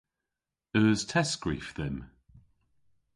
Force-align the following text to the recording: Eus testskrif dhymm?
Eus 0.79 0.99
testskrif 1.09 1.67
dhymm? 1.77 1.97